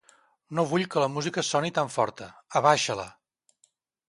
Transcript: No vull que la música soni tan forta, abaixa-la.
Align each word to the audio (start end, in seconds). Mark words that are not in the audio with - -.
No 0.59 0.63
vull 0.71 0.85
que 0.95 1.03
la 1.03 1.09
música 1.17 1.43
soni 1.51 1.73
tan 1.77 1.93
forta, 1.97 2.31
abaixa-la. 2.61 3.07